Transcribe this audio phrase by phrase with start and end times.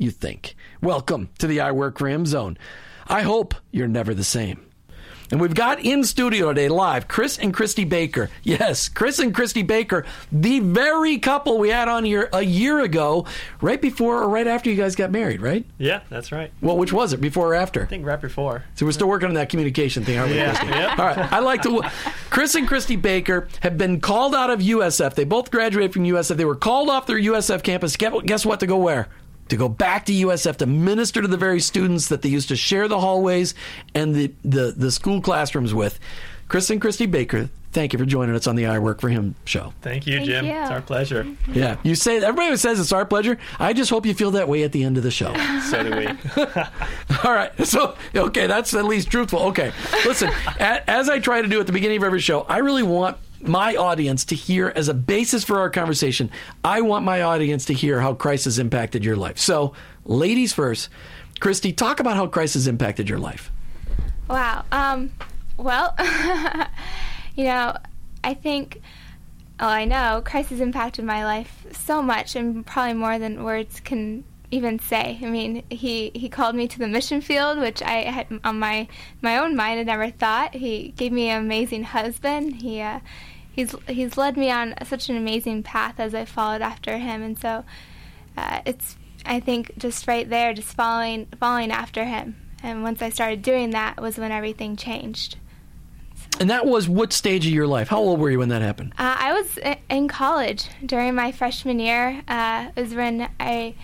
[0.00, 0.56] you think.
[0.80, 2.56] Welcome to the I Work Ram zone.
[3.06, 4.66] I hope you're never the same.
[5.30, 8.30] And we've got in studio today live Chris and Kristi Baker.
[8.42, 13.26] Yes, Chris and Kristi Baker, the very couple we had on here a year ago,
[13.60, 15.64] right before or right after you guys got married, right?
[15.78, 16.50] Yeah, that's right.
[16.60, 17.82] Well, which was it, before or after?
[17.82, 18.64] I think right before.
[18.74, 20.64] So we're still working on that communication thing, aren't we, Yeah.
[20.64, 20.98] Yep.
[20.98, 21.32] All right.
[21.32, 21.82] I like to.
[22.30, 25.14] Chris and Kristi Baker have been called out of USF.
[25.14, 26.36] They both graduated from USF.
[26.38, 27.96] They were called off their USF campus.
[27.96, 28.60] Guess, guess what?
[28.60, 29.08] To go where?
[29.50, 32.56] To go back to USF to minister to the very students that they used to
[32.56, 33.54] share the hallways
[33.94, 35.98] and the, the, the school classrooms with.
[36.48, 39.34] Chris and Kristi Baker, thank you for joining us on the I Work for Him
[39.44, 39.72] show.
[39.82, 40.44] Thank you, Thank Jim.
[40.46, 40.52] you.
[40.52, 41.26] It's our pleasure.
[41.52, 41.76] Yeah.
[41.84, 43.38] You say, everybody says it's our pleasure.
[43.58, 45.32] I just hope you feel that way at the end of the show.
[45.70, 46.06] So do we.
[47.24, 47.52] All right.
[47.66, 49.40] So, okay, that's at least truthful.
[49.48, 49.72] Okay.
[50.04, 53.16] Listen, as I try to do at the beginning of every show, I really want
[53.42, 56.30] my audience to hear as a basis for our conversation.
[56.64, 59.38] I want my audience to hear how Christ has impacted your life.
[59.38, 59.74] So,
[60.04, 60.88] ladies first.
[61.40, 63.50] Kristi, talk about how Christ has impacted your life.
[64.28, 64.64] Wow.
[64.70, 65.10] Um,
[65.56, 65.94] well,
[67.34, 67.76] you know,
[68.22, 68.82] I think,
[69.58, 73.80] oh, I know Christ has impacted my life so much, and probably more than words
[73.80, 75.18] can even say.
[75.22, 78.88] I mean, he he called me to the mission field, which I had on my
[79.22, 80.54] my own mind had never thought.
[80.54, 82.56] He gave me an amazing husband.
[82.56, 83.00] He uh,
[83.50, 87.38] he's he's led me on such an amazing path as I followed after him, and
[87.38, 87.64] so
[88.36, 92.36] uh, it's I think just right there, just following following after him.
[92.62, 95.36] And once I started doing that, was when everything changed.
[96.38, 97.88] And that was what stage of your life?
[97.88, 98.92] How old were you when that happened?
[98.98, 102.22] Uh, I was in college during my freshman year.
[102.28, 103.74] Uh, was when I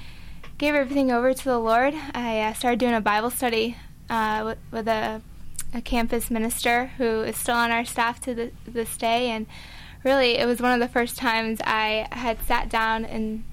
[0.59, 1.94] gave everything over to the Lord.
[2.15, 3.77] I uh, started doing a Bible study
[4.09, 5.21] uh, with, with a,
[5.75, 9.47] a campus minister who is still on our staff to the, this day, and
[10.03, 13.44] really, it was one of the first times I had sat down and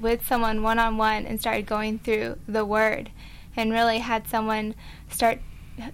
[0.00, 3.10] with someone one on one and started going through the Word,
[3.56, 4.74] and really had someone
[5.08, 5.38] start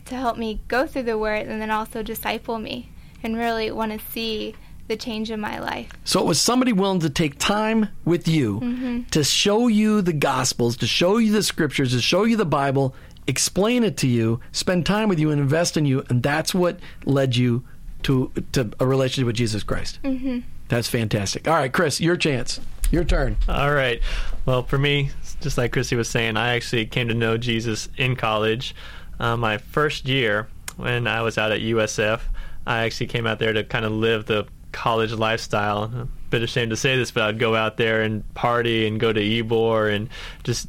[0.07, 2.91] to help me go through the Word and then also disciple me,
[3.23, 4.57] and really want to see
[4.89, 5.91] the change in my life.
[6.05, 10.77] So it was somebody willing to take time with you to show you the Gospels,
[10.79, 12.95] to show you the Scriptures, to show you the Bible,
[13.27, 16.81] explain it to you, spend time with you, and invest in you, and that's what
[17.05, 17.65] led you
[18.03, 20.01] to to a relationship with Jesus Christ.
[20.03, 20.41] Mm-hmm.
[20.69, 21.49] That's fantastic.
[21.49, 23.37] All right, Chris, your chance, your turn.
[23.49, 24.01] All right.
[24.45, 28.17] Well, for me, just like Kristi was saying, I actually came to know Jesus in
[28.17, 28.75] college.
[29.19, 32.21] Uh, my first year, when I was out at USF,
[32.67, 35.85] I actually came out there to kind of live the college lifestyle.
[35.85, 39.13] A bit ashamed to say this, but I'd go out there and party and go
[39.13, 40.09] to Ybor and
[40.45, 40.69] just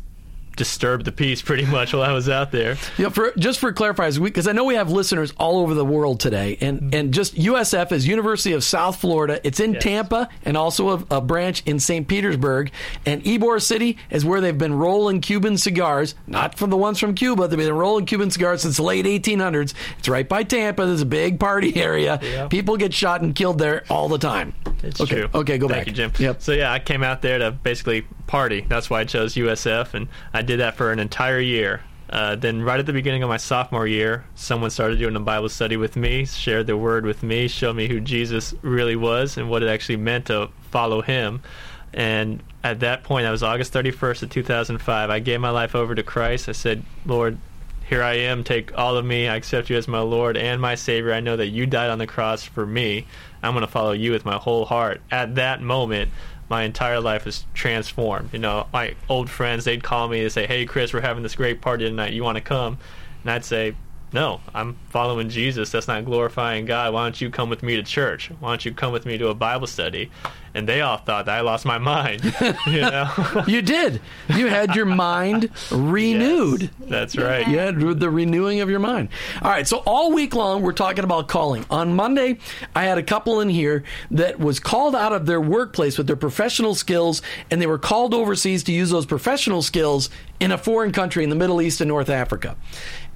[0.60, 2.78] disturb the peace pretty much while I was out there.
[2.98, 6.20] Yeah, for just for clarifiers, because I know we have listeners all over the world
[6.20, 6.96] today, and mm-hmm.
[6.96, 9.40] and just USF is University of South Florida.
[9.44, 9.84] It's in Yes.
[9.84, 12.08] Tampa and also a, a branch in St.
[12.08, 12.72] Petersburg.
[13.06, 17.16] And Ybor City is where they've been rolling Cuban cigars, not from the ones from
[17.16, 17.48] Cuba.
[17.48, 19.74] They've been rolling Cuban cigars since the late 1800s.
[19.98, 20.86] It's right by Tampa.
[20.86, 22.20] There's a big party area.
[22.22, 22.48] Yeah.
[22.48, 24.54] People get shot and killed there all the time.
[24.84, 25.22] It's okay.
[25.22, 25.30] true.
[25.34, 25.88] Okay, go Thank back.
[25.88, 26.12] you, Jim.
[26.18, 26.42] Yep.
[26.42, 28.66] So yeah, I came out there to basically party.
[28.68, 31.80] That's why I chose USF, and I did that for an entire year.
[32.10, 35.48] Uh, then, right at the beginning of my sophomore year, someone started doing a Bible
[35.48, 39.48] study with me, shared the word with me, showed me who Jesus really was and
[39.48, 41.44] what it actually meant to follow Him.
[41.94, 45.12] And at that point, that was August 31st of 2005.
[45.12, 46.50] I gave my life over to Christ.
[46.50, 47.38] I said, Lord,
[47.86, 48.44] here I am.
[48.44, 49.28] Take all of me.
[49.28, 51.14] I accept you as my Lord and my Savior.
[51.14, 53.06] I know that you died on the cross for me.
[53.44, 55.00] I'm going to follow you with my whole heart.
[55.12, 56.10] At that moment,
[56.50, 58.34] my entire life is transformed.
[58.34, 61.36] You know, my old friends, they'd call me and say, Hey, Chris, we're having this
[61.36, 62.14] great party tonight.
[62.14, 62.78] You want to come?
[63.24, 63.76] And I'd say,
[64.12, 65.72] no, I'm following Jesus.
[65.72, 66.94] That's not glorifying God.
[66.94, 68.32] Why don't you come with me to church?
[68.40, 70.10] Why don't you come with me to a Bible study?
[70.56, 72.24] And they all thought that I lost my mind.
[72.68, 74.02] you know, You did.
[74.36, 76.64] You had your mind renewed.
[76.64, 77.48] Yes, that's right.
[77.48, 79.10] You had the renewing of your mind.
[79.44, 81.66] All right, so all week long we're talking about calling.
[81.70, 82.40] On Monday,
[82.76, 86.16] I had a couple in here that was called out of their workplace with their
[86.16, 87.22] professional skills,
[87.52, 90.10] and they were called overseas to use those professional skills
[90.40, 92.56] in a foreign country in the Middle East and North Africa.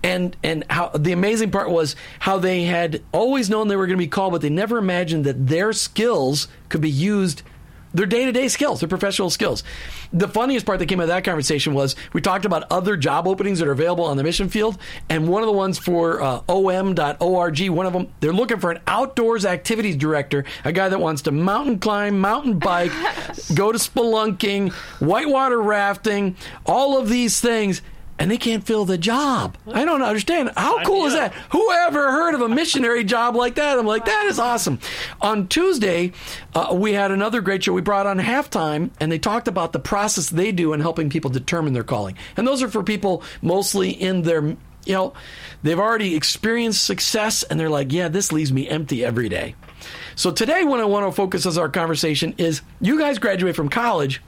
[0.03, 3.97] And and how the amazing part was how they had always known they were going
[3.97, 7.41] to be called, but they never imagined that their skills could be used
[7.93, 9.63] their day-to-day skills, their professional skills.
[10.11, 13.27] The funniest part that came out of that conversation was we talked about other job
[13.27, 14.77] openings that are available on the mission field,
[15.09, 18.81] and one of the ones for uh, om.org, one of them, they're looking for an
[18.87, 22.91] outdoors activities director, a guy that wants to mountain climb, mountain bike,
[23.53, 26.35] go to spelunking, whitewater rafting,
[26.65, 27.81] all of these things.
[28.19, 29.57] And they can't fill the job.
[29.67, 30.51] I don't understand.
[30.55, 31.33] How cool is that?
[31.51, 33.77] Whoever heard of a missionary job like that?
[33.77, 34.79] I'm like, that is awesome.
[35.19, 36.11] On Tuesday,
[36.53, 37.73] uh, we had another great show.
[37.73, 41.31] We brought on halftime, and they talked about the process they do in helping people
[41.31, 42.15] determine their calling.
[42.37, 44.57] And those are for people mostly in their, you
[44.93, 45.13] know,
[45.63, 49.55] they've already experienced success, and they're like, yeah, this leaves me empty every day.
[50.15, 53.69] So today, what I want to focus as our conversation is you guys graduate from
[53.69, 54.21] college.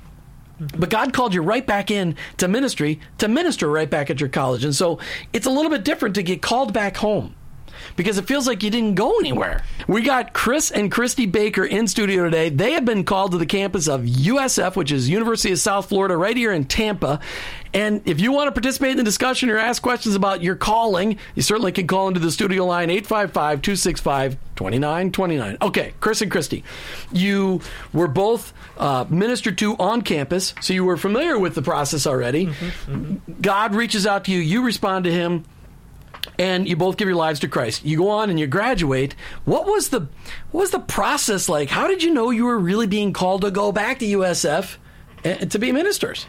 [0.59, 4.29] But God called you right back in to ministry to minister right back at your
[4.29, 4.63] college.
[4.63, 4.99] And so
[5.33, 7.35] it's a little bit different to get called back home
[7.95, 9.63] because it feels like you didn't go anywhere.
[9.87, 12.49] We got Chris and Kristi Baker in studio today.
[12.49, 16.17] They have been called to the campus of USF, which is University of South Florida,
[16.17, 17.19] right here in Tampa.
[17.73, 21.17] And if you want to participate in the discussion or ask questions about your calling,
[21.35, 25.57] you certainly can call into the studio line 855 265 2929.
[25.61, 26.63] Okay, Chris and Kristi,
[27.11, 27.59] you
[27.91, 32.53] were both uh, ministered to on campus, so you were familiar with the process already.
[33.41, 35.43] God reaches out to you, you respond to him
[36.38, 37.86] and you both give your lives to Christ.
[37.86, 39.16] You go on and you graduate.
[39.45, 40.07] What was the
[40.51, 41.69] what was the process like?
[41.69, 44.77] How did you know you were really being called to go back to USF
[45.24, 46.25] and to be ministers?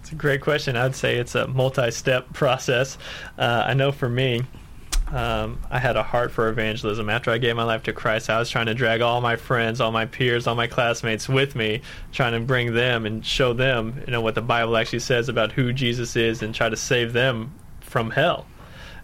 [0.00, 0.76] It's a great question.
[0.76, 2.98] I'd say it's a multi-step process.
[3.38, 4.42] Uh, I know for me,
[5.12, 7.10] um, I had a heart for evangelism.
[7.10, 9.80] After I gave my life to Christ, I was trying to drag all my friends,
[9.80, 11.82] all my peers, all my classmates with me,
[12.12, 15.52] trying to bring them and show them, you know, what the Bible actually says about
[15.52, 18.46] who Jesus is, and try to save them from hell.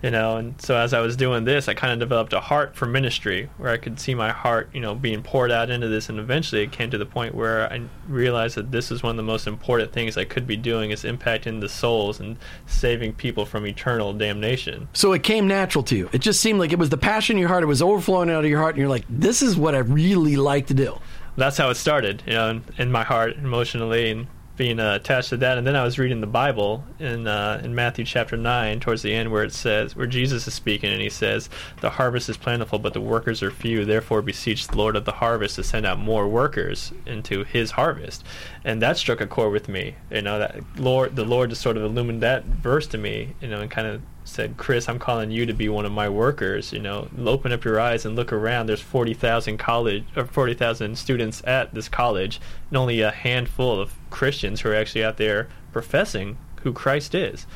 [0.03, 2.77] You know, and so as I was doing this, I kind of developed a heart
[2.77, 6.09] for ministry, where I could see my heart, you know, being poured out into this,
[6.09, 9.17] and eventually it came to the point where I realized that this is one of
[9.17, 12.37] the most important things I could be doing is impacting the souls and
[12.67, 14.89] saving people from eternal damnation.
[14.93, 16.11] So it came natural to you.
[16.13, 17.63] It just seemed like it was the passion in your heart.
[17.63, 20.37] It was overflowing out of your heart, and you're like, "This is what I really
[20.37, 20.99] like to do."
[21.37, 24.27] that's how it started, you know, in, in my heart emotionally and
[24.57, 25.59] being uh, attached to that.
[25.59, 29.13] And then I was reading the Bible in uh, in Matthew chapter nine, towards the
[29.13, 31.49] end, where it says, where Jesus is speaking, and he says,
[31.81, 33.85] "The harvest is plentiful, but the workers are few.
[33.85, 38.25] Therefore, beseech the Lord of the harvest to send out more workers into His harvest."
[38.65, 39.95] And that struck a chord with me.
[40.11, 43.35] You know, that Lord, the Lord just sort of illumined that verse to me.
[43.41, 46.09] You know, and kind of said, Chris, I'm calling you to be one of my
[46.09, 46.73] workers.
[46.73, 48.67] You know, open up your eyes and look around.
[48.67, 54.61] There's 40,000 college or 40,000 students at this college, and only a handful of Christians
[54.61, 57.47] who are actually out there professing who Christ is.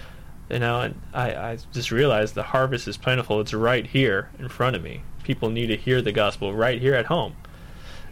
[0.48, 3.40] You know, and I, I just realized the harvest is plentiful.
[3.40, 5.02] It's right here in front of me.
[5.22, 7.36] People need to hear the gospel right here at home.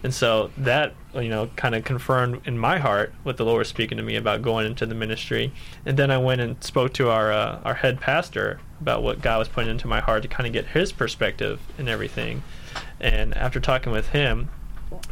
[0.02, 3.68] And so that, you know, kind of confirmed in my heart what the Lord was
[3.68, 5.52] speaking to me about going into the ministry.
[5.84, 9.38] And then I went and spoke to our uh, our head pastor about what God
[9.38, 12.42] was putting into my heart to kind of get his perspective and everything.
[13.00, 14.50] And after talking with him,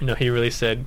[0.01, 0.87] you know, he really said,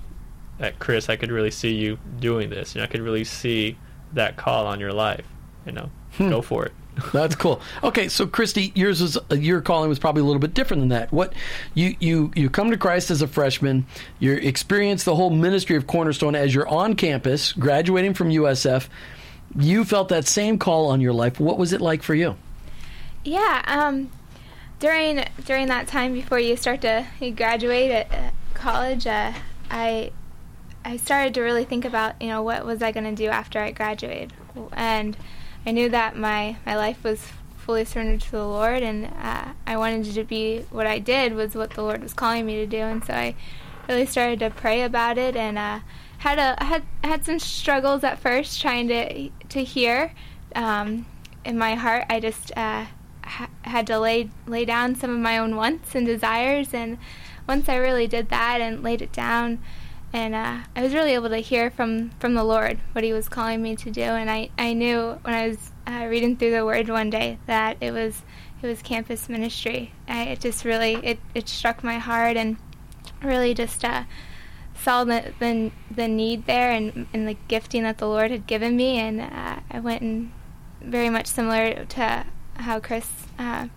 [0.60, 2.76] that Chris, I could really see you doing this.
[2.76, 3.78] You know, I could really see
[4.14, 5.26] that call on your life.
[5.66, 5.90] You know,
[6.20, 6.30] Hmm.
[6.30, 6.74] go for it.
[7.14, 7.62] That's cool.
[7.84, 11.12] Okay, so Kristi, yours was your calling was probably a little bit different than that.
[11.12, 11.34] What
[11.74, 13.86] you you you come to Christ as a freshman,
[14.20, 18.88] you experience the whole ministry of Cornerstone as you're on campus, graduating from USF.
[19.58, 21.40] You felt that same call on your life.
[21.40, 22.36] What was it like for you?
[23.24, 24.12] Yeah, um,
[24.80, 29.34] during during that time before you start to you graduate at uh, college, uh,
[29.72, 30.12] I
[30.84, 33.60] I started to really think about you know what was I going to do after
[33.60, 34.34] I graduated,
[34.74, 35.16] and
[35.70, 37.24] I knew that my my life was
[37.56, 41.54] fully surrendered to the Lord, and uh, I wanted to be what I did was
[41.54, 43.36] what the Lord was calling me to do, and so I
[43.88, 45.82] really started to pray about it and uh,
[46.18, 50.16] had a had had some struggles at first trying to to hear.
[50.56, 51.06] Um,
[51.46, 52.86] in my heart, I just uh,
[53.24, 56.98] ha- had to lay lay down some of my own wants and desires, and
[57.48, 59.60] once I really did that and laid it down,
[60.12, 63.30] and uh, I was really able to hear from from the Lord what He was
[63.30, 66.66] calling me to do, and I I knew when I was uh, reading through the
[66.66, 68.24] Word one day that it was
[68.62, 69.94] it was campus ministry.
[70.08, 72.58] I, it just really it it struck my heart and
[73.24, 74.04] really just uh,
[74.76, 78.76] saw the, the the need there and and the gifting that the Lord had given
[78.76, 80.32] me, and uh, I went and
[80.82, 82.26] very much similar to
[82.56, 83.68] how Chris uh,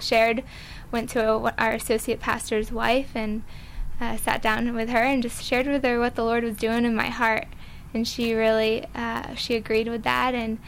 [0.00, 0.42] shared.
[0.90, 3.42] Went to a, our associate pastor's wife and
[4.00, 6.84] uh, sat down with her and just shared with her what the Lord was doing
[6.84, 7.46] in my heart,
[7.92, 10.58] and she really uh, she agreed with that and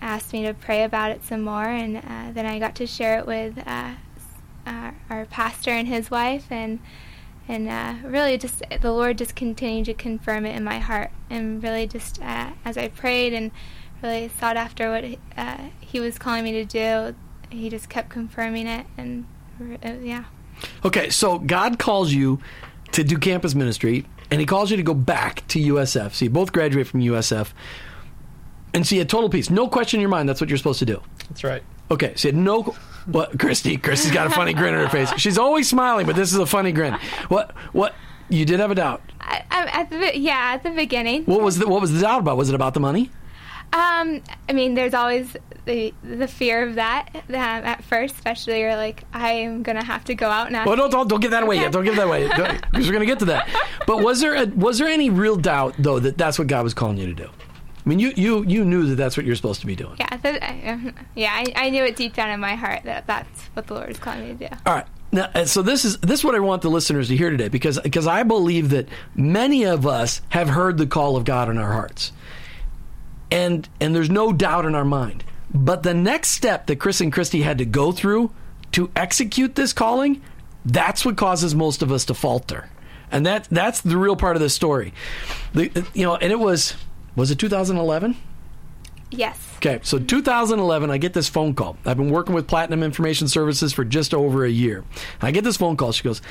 [0.00, 3.18] asked me to pray about it some more, and uh, then I got to share
[3.18, 3.94] it with uh,
[4.66, 6.46] our, pastor and his wife.
[6.50, 6.80] And
[7.48, 11.62] and uh, really just the Lord just continued to confirm it in my heart, and
[11.62, 13.50] really just uh, as I prayed and
[14.02, 15.04] really sought after what
[15.80, 17.14] He was calling me to do,
[17.50, 19.26] He just kept confirming it, and
[20.02, 20.24] yeah.
[20.84, 22.40] Okay, so God calls you
[22.92, 26.12] to do campus ministry, and He calls you to go back to USF.
[26.14, 27.52] So you both graduate from USF,
[28.74, 30.28] and so a total peace, no question in your mind.
[30.28, 31.02] That's what you're supposed to do.
[31.28, 31.62] That's right.
[31.90, 32.74] Okay, so you had no.
[33.06, 33.80] What, Kristi?
[33.80, 35.12] Kristi's got a funny grin on her face.
[35.18, 36.94] She's always smiling, but this is a funny grin.
[37.28, 37.50] What?
[37.72, 37.94] What?
[38.28, 39.02] You did have a doubt.
[39.20, 41.24] I, I, at the yeah, at the beginning.
[41.24, 42.36] What was the What was the doubt about?
[42.36, 43.10] Was it about the money?
[43.72, 48.76] Um, I mean, there's always the the fear of that um, at first, especially you're
[48.76, 50.66] like, I am gonna have to go out now.
[50.66, 51.72] Well, don't don't, don't give that away yet.
[51.72, 53.48] Don't give that away because we're going to get to that.
[53.86, 56.74] But was there a, was there any real doubt though that that's what God was
[56.74, 57.28] calling you to do?
[57.84, 59.96] I mean, you you you knew that that's what you're supposed to be doing.
[59.98, 63.40] Yeah, the, I, yeah, I, I knew it deep down in my heart that that's
[63.54, 64.56] what the Lord is calling me to do.
[64.66, 64.86] All right.
[65.10, 67.48] Now, uh, so this is this is what I want the listeners to hear today
[67.48, 71.58] because because I believe that many of us have heard the call of God in
[71.58, 72.12] our hearts,
[73.32, 75.24] and and there's no doubt in our mind.
[75.52, 78.30] But the next step that Chris and Kristi had to go through
[78.72, 80.22] to execute this calling,
[80.64, 82.68] that's what causes most of us to falter,
[83.10, 84.92] and that that's the real part of the story.
[85.54, 86.74] The, you know, and it was
[87.16, 88.16] was it 2011?
[89.10, 89.38] Yes.
[89.56, 91.76] Okay, so 2011, I get this phone call.
[91.84, 94.84] I've been working with Platinum Information Services for just over a year.
[95.20, 95.92] I get this phone call.
[95.92, 96.22] She goes,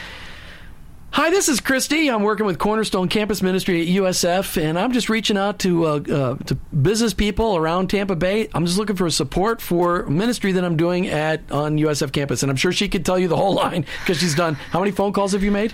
[1.13, 2.13] Hi, this is Kristi.
[2.13, 5.89] I'm working with Cornerstone Campus Ministry at USF, and I'm just reaching out to uh,
[6.09, 8.47] uh, to business people around Tampa Bay.
[8.53, 12.49] I'm just looking for support for ministry that I'm doing at on USF campus, and
[12.49, 14.53] I'm sure she could tell you the whole line because she's done.
[14.53, 15.73] How many phone calls have you made?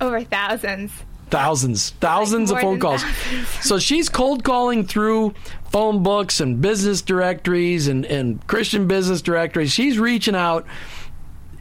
[0.00, 0.92] Over thousands.
[1.30, 3.02] thousands, thousands Like of phone calls.
[3.02, 3.48] thousands.
[3.64, 5.34] So she's cold calling through
[5.70, 9.72] phone books and business directories and, and Christian business directories.
[9.72, 10.64] She's reaching out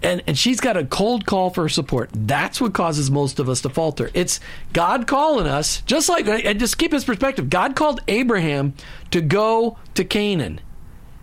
[0.02, 2.10] and, and she's got a cold call for support.
[2.14, 4.10] That's what causes most of us to falter.
[4.14, 4.40] It's
[4.74, 7.50] God calling us, just like, and just keep his perspective.
[7.50, 8.74] God called Abraham
[9.12, 10.62] to go to Canaan.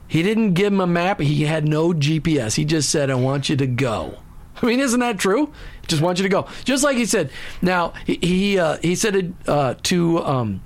[0.08, 1.20] He didn't give him a map.
[1.20, 2.54] He had no GPS.
[2.54, 4.18] He just said, I want you to go.
[4.62, 5.52] I mean, isn't that true?
[5.86, 6.46] Just want you to go.
[6.64, 7.30] Just like he said.
[7.60, 10.62] Now he he, uh, he said it uh, to um,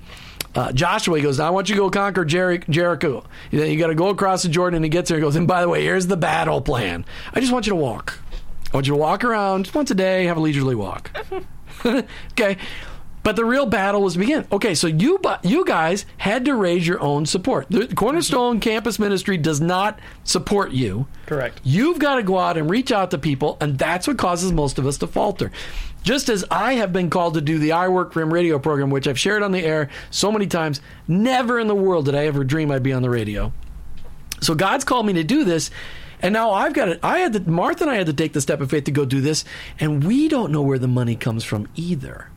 [0.55, 1.17] uh, Joshua.
[1.17, 3.23] He goes, "Now I want you to go conquer Jeri- Jericho.
[3.51, 5.17] You, know, you got to go across the Jordan." And he gets there.
[5.17, 7.05] He goes, "And by the way, here's the battle plan.
[7.33, 8.19] I just want you to walk.
[8.73, 10.25] I want you to walk around once a day.
[10.25, 11.11] Have a leisurely walk."
[11.85, 12.57] okay.
[13.23, 14.47] But the real battle was to begin.
[14.51, 17.67] Okay, so you you guys had to raise your own support.
[17.69, 21.05] The Cornerstone Campus Ministry does not support you.
[21.27, 21.61] Correct.
[21.63, 24.79] You've got to go out and reach out to people, and that's what causes most
[24.79, 25.51] of us to falter.
[26.03, 28.89] Just as I have been called to do the I Work for Him radio program,
[28.89, 32.25] which I've shared on the air so many times, never in the world did I
[32.25, 33.53] ever dream I'd be on the radio.
[34.41, 35.69] So God's called me to do this.
[36.23, 36.99] And now I've got it.
[37.01, 39.05] I had to, Martha and I had to take the step of faith to go
[39.05, 39.43] do this,
[39.79, 42.29] and we don't know where the money comes from either.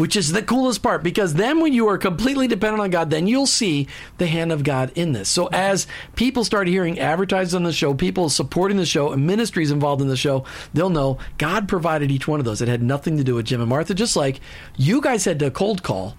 [0.00, 3.26] Which is the coolest part because then when you are completely dependent on God, then
[3.26, 5.28] you'll see the hand of God in this.
[5.28, 9.70] So as people start hearing advertised on the show, people supporting the show, and ministries
[9.70, 12.62] involved in the show, they'll know God provided each one of those.
[12.62, 14.40] It had nothing to do with Jim and Martha, just like
[14.78, 16.16] you guys had to cold call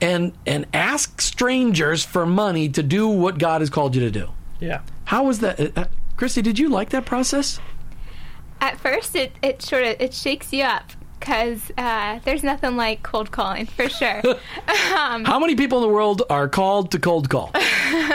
[0.00, 4.30] and and ask strangers for money to do what God has called you to do.
[4.60, 4.82] Yeah.
[5.06, 5.58] How was that?
[5.58, 5.84] Uh, uh,
[6.16, 7.58] Kristi, did you like that process?
[8.60, 13.02] At first, it, it sort of it shakes you up because uh, there's nothing like
[13.02, 14.22] cold calling for sure.
[14.96, 17.52] um, How many people in the world are called to cold call?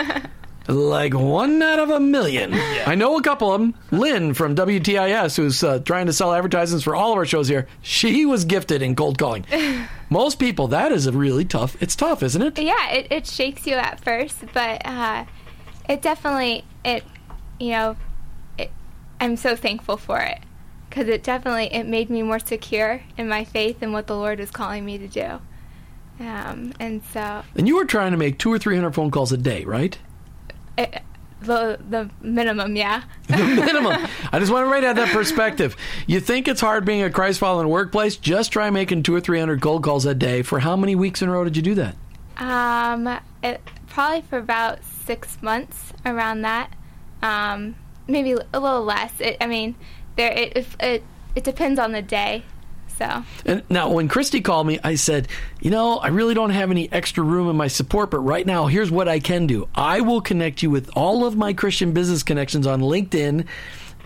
[0.68, 2.54] like one out of a million.
[2.54, 3.76] I know a couple of them.
[3.92, 7.68] Lynn from WTIS, who's uh, trying to sell advertisements for all of our shows here,
[7.82, 9.46] she was gifted in cold calling.
[10.10, 11.82] Most people, that is a really tough.
[11.82, 12.60] It's tough, isn't it?
[12.60, 15.26] yeah, it, it shakes you at first, but uh,
[15.88, 17.04] it definitely it
[17.60, 17.96] you know
[18.58, 18.72] it,
[19.20, 20.40] I'm so thankful for it
[20.90, 24.40] because it definitely it made me more secure in my faith and what the Lord
[24.40, 25.40] is calling me to do.
[26.20, 29.32] Um, and so And you were trying to make two or three hundred phone calls
[29.32, 29.98] a day, right?
[30.78, 31.02] it,
[31.42, 33.04] the the minimum, yeah.
[33.28, 34.08] the minimum.
[34.32, 35.76] I just want to to out that perspective.
[36.08, 38.18] You think it's hard being a Christ follower in the workplace?
[38.18, 40.42] Just try making two or three hundred cold calls a day.
[40.42, 41.96] For how many weeks in a row did you do that?
[42.38, 46.74] Um, it, probably for about six months around that.
[47.22, 47.76] Um,
[48.08, 49.12] maybe a little less.
[49.20, 49.76] It, I mean,
[50.16, 51.04] there it, it it
[51.36, 52.44] it depends on the day.
[52.98, 55.28] So And now, when Kristi called me, I said,
[55.60, 58.68] You know, I really don't have any extra room in my support, but right now,
[58.68, 59.68] here's what I can do.
[59.76, 63.46] I will connect you with all of my Christian business connections on LinkedIn,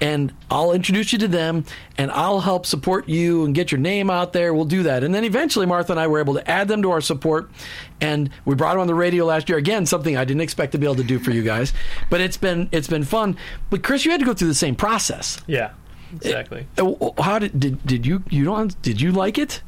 [0.01, 1.65] and I'll introduce you to them,
[1.99, 4.55] and I'll help support you and get your name out there.
[4.55, 5.03] We'll do that.
[5.03, 7.51] And then eventually, Martha and I were able to add them to our support,
[8.01, 9.59] and we brought them on the radio last year.
[9.59, 11.73] Again, something I didn't expect to be able to do for you guys,
[12.09, 13.37] but it's been it's been fun.
[13.69, 15.39] But Chris, you had to go through the same process.
[15.45, 15.71] Yeah.
[16.15, 16.65] Exactly.
[16.77, 19.61] Uh, How did did, did you you don't did you like it?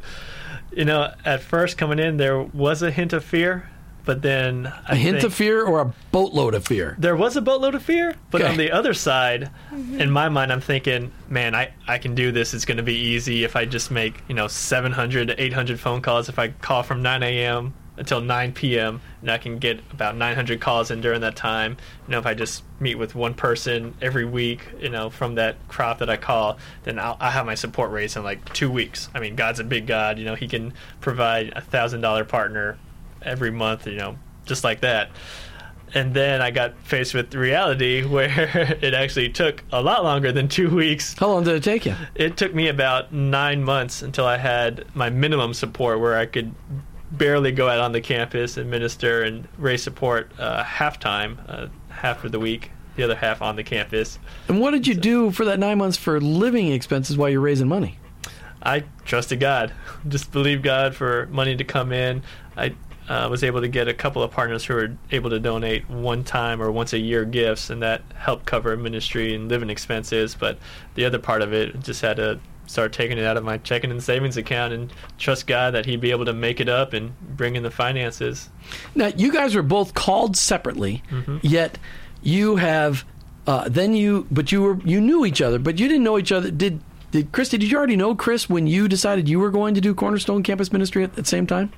[0.75, 3.69] You know, at first coming in, there was a hint of fear,
[4.05, 6.95] but then I A hint think of fear or a boatload of fear?
[6.97, 8.49] There was a boatload of fear, but Okay.
[8.51, 12.53] on the other side, in my mind, I'm thinking, man, I, I can do this.
[12.53, 16.01] It's going to be easy if I just make you know 700 to 800 phone
[16.01, 16.29] calls.
[16.29, 17.73] If I call from 9 a.m.
[17.97, 19.01] until 9 p.m.
[19.21, 21.77] and I can get about 900 calls in during that time.
[22.07, 25.55] You know, if I just meet with one person every week, you know, from that
[25.67, 29.09] crop that I call, then I'll, I have my support rates in like two weeks.
[29.13, 30.17] I mean, God's a big God.
[30.17, 32.77] You know, He can provide a thousand dollar partner
[33.21, 33.85] every month.
[33.87, 35.09] You know, just like that.
[35.93, 40.47] And then I got faced with reality where it actually took a lot longer than
[40.47, 41.13] two weeks.
[41.17, 41.95] How long did it take you?
[42.15, 46.55] It took me about nine months until I had my minimum support where I could
[47.11, 51.67] barely go out on the campus and minister and raise support uh, half time, uh,
[51.89, 54.17] half of the week, the other half on the campus.
[54.47, 57.67] And what did you do for that nine months for living expenses while you're raising
[57.67, 57.97] money?
[58.63, 59.73] I trusted God,
[60.07, 62.23] just believed God for money to come in.
[62.55, 62.75] I
[63.09, 66.23] uh, was able to get a couple of partners who were able to donate one
[66.23, 70.35] time or once a year gifts, and that helped cover ministry and living expenses.
[70.35, 70.57] But
[70.95, 72.39] the other part of it just had to
[72.71, 76.01] start taking it out of my checking and savings account and trust God that He'd
[76.01, 78.49] be able to make it up and bring in the finances.
[78.95, 81.03] Now, you guys were both called separately,
[81.41, 81.77] yet
[82.23, 83.05] you have
[83.47, 86.31] uh, then you, but you were you knew each other, but you didn't know each
[86.31, 86.49] other.
[86.51, 86.81] Did
[87.11, 87.51] did Kristi?
[87.51, 90.71] Did you already know Chris when you decided you were going to do Cornerstone Campus
[90.71, 91.71] Ministry at the same time?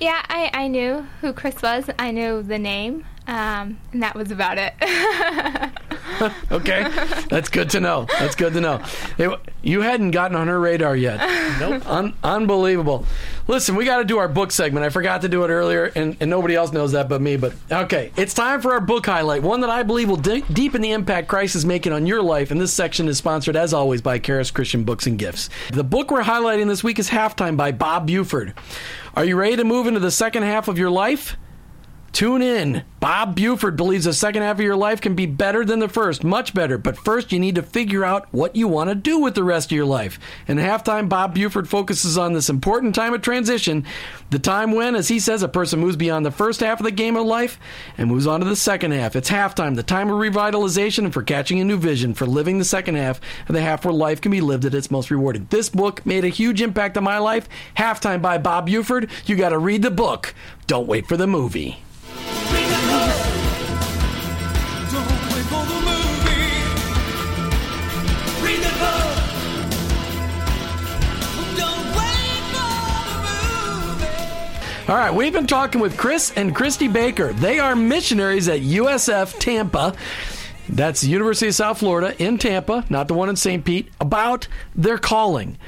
[0.00, 1.84] yeah, I I knew who Chris was.
[1.98, 4.74] I knew the name, um, and that was about it.
[6.50, 6.82] Okay,
[7.30, 8.06] that's good to know.
[8.18, 8.82] That's good to know.
[9.16, 11.18] It- you hadn't gotten on her radar yet.
[11.60, 11.86] Nope.
[11.86, 13.04] Un- unbelievable.
[13.46, 14.84] Listen, we got to do our book segment.
[14.84, 17.36] I forgot to do it earlier, and, and nobody else knows that but me.
[17.36, 20.80] But okay, it's time for our book highlight, one that I believe will de- deepen
[20.82, 22.50] the impact Christ is making on your life.
[22.50, 25.48] And this section is sponsored, as always, by Karis Christian Books and Gifts.
[25.72, 28.54] The book we're highlighting this week is Halftime by Bob Buford.
[29.14, 31.36] Are you ready to move into the second half of your life?
[32.12, 32.82] Tune in.
[32.98, 36.22] Bob Buford believes the second half of your life can be better than the first,
[36.22, 36.76] much better.
[36.76, 39.68] But first, you need to figure out what you want to do with the rest
[39.68, 40.18] of your life.
[40.46, 43.86] And halftime, Bob Buford focuses on this important time of transition,
[44.28, 46.90] the time when, as he says, a person moves beyond the first half of the
[46.90, 47.58] game of life
[47.96, 49.16] and moves on to the second half.
[49.16, 52.64] It's halftime, the time of revitalization and for catching a new vision, for living the
[52.64, 53.18] second half
[53.48, 55.46] of the half where life can be lived at its most rewarding.
[55.48, 57.48] This book made a huge impact on my life.
[57.78, 59.08] Halftime by Bob Buford.
[59.24, 60.34] You got to read the book.
[60.66, 61.78] Don't wait for the movie.
[74.90, 77.32] All right, we've been talking with Chris and Kristi Baker.
[77.32, 79.94] They are missionaries at USF Tampa.
[80.68, 83.64] That's University of South Florida in Tampa, not the one in St.
[83.64, 85.58] Pete, about their calling.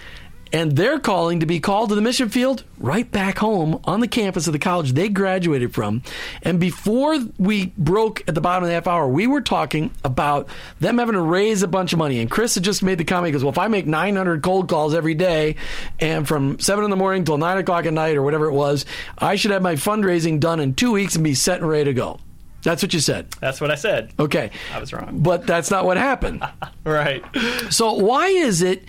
[0.53, 4.09] And they're calling to be called to the mission field right back home on the
[4.09, 6.03] campus of the college they graduated from.
[6.43, 10.49] And before we broke at the bottom of the half hour, we were talking about
[10.81, 12.21] them having to raise a bunch of money.
[12.21, 14.69] And Chris had just made the comment, he goes, Well, if I make 900 cold
[14.69, 15.57] calls every day
[16.01, 18.85] and from 7 in the morning till 9 o'clock at night or whatever it was,
[19.19, 21.95] I should have my fundraising done in two weeks and be set and ready to
[21.95, 22.19] go.
[22.63, 23.29] That's what you said.
[23.41, 24.13] That's what I said.
[24.19, 24.51] Okay.
[24.73, 25.19] I was wrong.
[25.21, 26.45] But that's not what happened.
[26.85, 27.25] Right.
[27.71, 28.83] So why is it?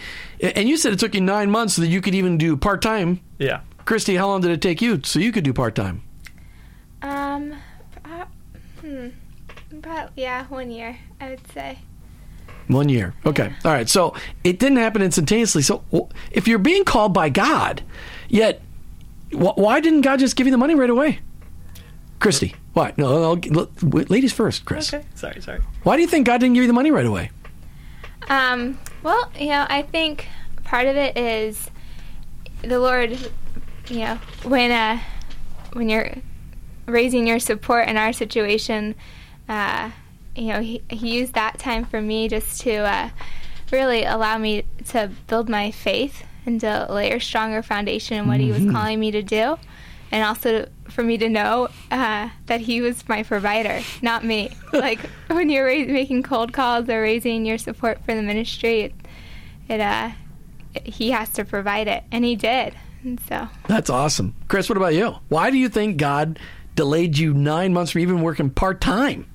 [0.44, 2.82] And you said it took you nine months so that you could even do part
[2.82, 3.22] time.
[3.40, 3.62] Yeah.
[3.86, 6.04] Kristi, how long did it take you so you could do part time?
[7.02, 7.56] Um,
[8.04, 8.26] uh,
[8.82, 9.08] hmm,
[9.72, 11.80] about yeah, one year I would say.
[12.68, 13.14] One year.
[13.26, 13.54] Okay.
[13.64, 13.90] All right.
[13.90, 15.62] So it didn't happen instantaneously.
[15.62, 15.84] So
[16.32, 17.82] if you're being called by God,
[18.28, 18.62] yet
[19.32, 21.20] why didn't God just give you the money right away?
[22.20, 22.94] Kristi, why?
[22.96, 24.94] No, no, no, ladies first, Chris.
[24.94, 25.06] Okay.
[25.16, 25.42] Sorry.
[25.42, 25.60] Sorry.
[25.84, 27.32] Why do you think God didn't give you the money right away?
[28.30, 30.28] Um, well, you know, I think
[30.64, 31.70] part of it is
[32.62, 33.12] the Lord,
[33.90, 35.00] you know, when uh,
[35.74, 36.16] when you're
[36.86, 38.96] raising your support in our situation,
[39.48, 39.92] uh,
[40.36, 43.10] you know, he, he used that time for me just to uh,
[43.72, 48.40] really allow me to build my faith and to lay a stronger foundation in what
[48.40, 49.58] he was calling me to do.
[50.14, 54.52] And also for me to know uh, that he was my provider, not me.
[54.74, 58.94] like when you're ra- making cold calls or raising your support for the ministry, it,
[59.68, 60.12] it uh,
[60.76, 62.76] it- he has to provide it, and he did.
[63.04, 64.36] And so, That's awesome.
[64.50, 65.16] Chris, what about you?
[65.30, 66.38] Why do you think God
[66.76, 69.26] delayed you nine months from even working part time?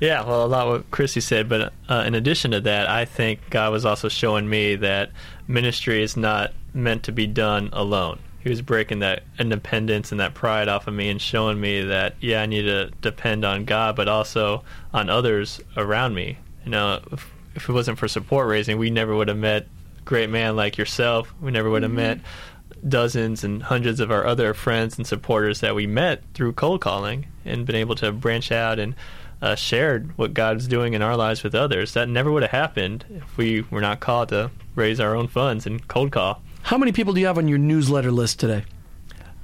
[0.00, 3.40] Yeah, well, a lot what Chrissy said, but uh, in addition to that, I think
[3.50, 5.10] God was also showing me that
[5.46, 8.18] ministry is not meant to be done alone.
[8.46, 12.14] He was breaking that independence and that pride off of me and showing me that,
[12.20, 14.62] yeah, I need to depend on God, but also
[14.94, 16.38] on others around me.
[16.64, 19.66] You know, if, if it wasn't for support raising, we never would have met
[20.04, 21.34] great man like yourself.
[21.40, 22.20] We never would have met
[22.88, 27.26] dozens and hundreds of our other friends and supporters that we met through cold calling
[27.44, 28.94] and been able to branch out and
[29.42, 31.94] uh, shared what God's doing in our lives with others.
[31.94, 35.66] That never would have happened if we were not called to raise our own funds
[35.66, 36.42] and cold call.
[36.66, 38.64] How many people do you have on your newsletter list today?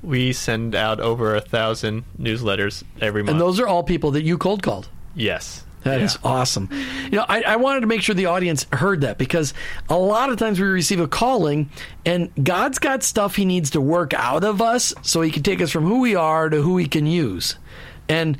[0.02, 3.30] We send out over a thousand newsletters every month.
[3.32, 4.88] And those are all people that you cold called.
[5.14, 5.64] yes.
[5.84, 6.30] That is Yeah.
[6.30, 6.68] awesome.
[7.06, 9.52] You know, I, I wanted to make sure the audience heard that because
[9.88, 11.70] a lot of times we receive a calling
[12.06, 15.60] and God's got stuff he needs to work out of us so he can take
[15.60, 17.56] us from who we are to who he can use.
[18.08, 18.38] And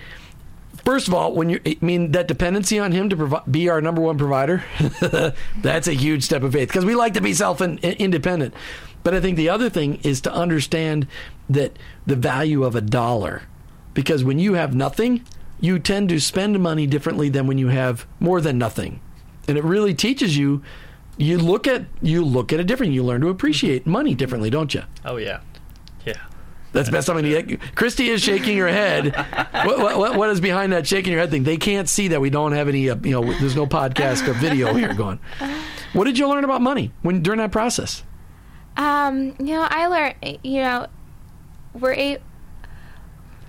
[0.85, 3.81] first of all, when you I mean that dependency on him to provi- be our
[3.81, 4.64] number one provider,
[5.59, 8.55] that's a huge step of faith because we like to be self independent.
[9.03, 11.07] But I think the other thing is to understand
[11.51, 13.42] that the value of a dollar
[13.95, 15.25] because when you have nothing,
[15.61, 19.01] you tend to spend money differently than when you have more than nothing.
[19.49, 20.62] And it really teaches you
[21.16, 22.95] you look at you look at it differently.
[22.95, 24.83] You learn to appreciate money differently, don't you?
[25.05, 25.40] Oh yeah.
[25.52, 25.52] Yeah.
[26.72, 27.61] That's best something to get.
[27.74, 29.14] Kristi is shaking her head.
[29.52, 31.44] What, what, what, what is behind that shaking your head thing?
[31.44, 34.32] They can't see that we don't have any, uh, you know, there's no podcast or
[34.32, 35.20] video here going.
[35.92, 38.02] What did you learn about money when during that process?
[38.76, 40.87] um, you know, I learned, you know,
[41.74, 42.18] we're a.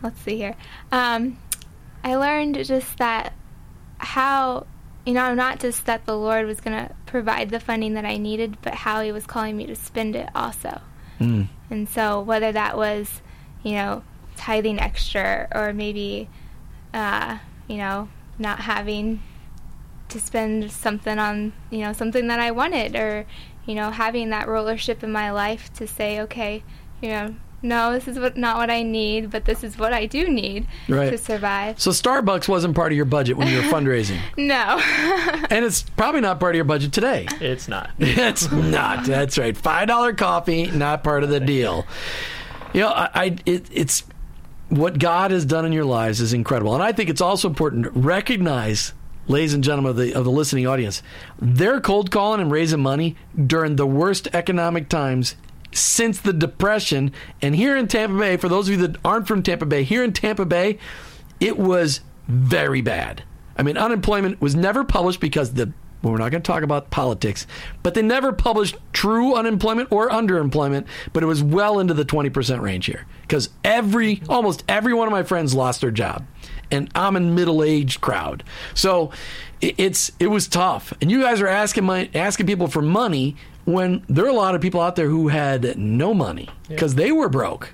[0.02, 0.56] Let's see here.
[0.92, 1.38] Um,
[2.04, 3.34] I learned just that
[3.98, 4.68] how,
[5.06, 8.18] you know, not just that the Lord was going to provide the funding that I
[8.18, 10.82] needed, but how He was calling me to spend it also.
[11.70, 13.22] And so, whether that was,
[13.64, 14.04] you know,
[14.36, 16.30] tithing extra or maybe,
[16.94, 19.22] uh, you know, not having
[20.10, 23.26] to spend something on, you know, something that I wanted or,
[23.66, 26.64] you know, having that rulership in my life to say, okay,
[27.02, 30.06] you know, no, this is what not what I need, but this is what I
[30.06, 31.10] do need Right.
[31.10, 31.80] to survive.
[31.80, 34.80] So Starbucks wasn't part of your budget when you were fundraising, No.
[35.50, 37.28] and it's probably not part of your budget today.
[37.42, 37.90] It's not.
[38.00, 39.06] It's not.
[39.06, 39.56] That's right.
[39.58, 41.86] Five dollar coffee, not part of the deal.
[42.74, 44.04] You know, I, I it, it's
[44.70, 47.84] what God has done in your lives is incredible, and I think it's also important
[47.86, 48.94] to recognize,
[49.28, 51.04] ladies and gentlemen of the of the listening audience,
[51.40, 55.36] they're cold calling and raising money during the worst economic times
[55.74, 57.12] since the depression.
[57.42, 60.04] And here in Tampa Bay, for those of you that aren't from Tampa Bay, here
[60.04, 60.80] in Tampa Bay,
[61.40, 63.24] it was very bad.
[63.58, 66.92] I mean, unemployment was never published because the well, we're not going to talk about
[66.92, 67.48] politics,
[67.82, 72.60] but they never published true unemployment or underemployment, but it was well into the 20%
[72.60, 76.26] range here because every almost every one of my friends lost their job.
[76.70, 78.44] And I'm a middle-aged crowd.
[78.74, 79.12] So
[79.62, 80.94] it's it was tough.
[81.02, 84.56] And you guys are asking my asking people for money when there are a lot
[84.56, 87.74] of people out there who had no money because they were broke.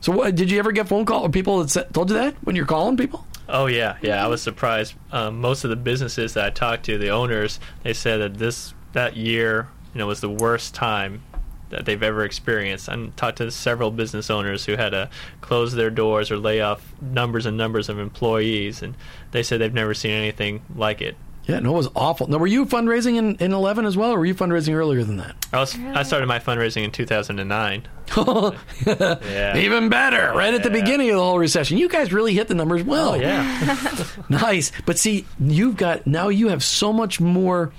[0.00, 2.56] So what, did you ever get phone call or people that told you that when
[2.56, 3.26] you're calling people?
[3.48, 4.24] Oh yeah, yeah.
[4.24, 4.94] I was surprised.
[5.12, 8.74] Um, most of the businesses that I talked to, the owners, they said that this
[8.92, 11.22] that year, you know, was the worst time
[11.70, 12.88] that they've ever experienced.
[12.88, 16.94] I talked to several business owners who had to close their doors or lay off
[17.00, 18.94] numbers and numbers of employees, and
[19.32, 21.16] they said they've never seen anything like it.
[21.46, 22.26] Yeah, no, it was awful.
[22.26, 25.18] Now, were you fundraising in, in 11 as well, or were you fundraising earlier than
[25.18, 25.36] that?
[25.52, 27.88] I was I started my fundraising in 2009.
[28.86, 29.56] Yeah.
[29.56, 31.76] Even better, right at the beginning of the whole recession.
[31.78, 33.10] You guys really hit the numbers well.
[33.10, 34.06] Oh yeah.
[34.28, 34.72] Nice.
[34.86, 37.72] But see, you've got now you have so much more